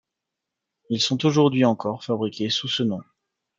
Ils 0.89 0.99
sont 0.99 1.27
aujourd'hui 1.27 1.63
encore 1.63 2.03
fabriqués 2.03 2.49
sous 2.49 2.67
ce 2.67 2.81
nom. 2.81 3.03